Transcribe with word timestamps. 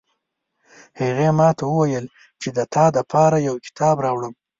هغې 0.99 1.29
ماته 1.37 1.63
وویل 1.67 2.05
چې 2.41 2.49
د 2.57 2.59
تا 2.73 2.85
د 2.95 2.97
پاره 3.11 3.39
یو 3.47 3.55
کتاب 3.65 3.95
راوړم 4.05 4.33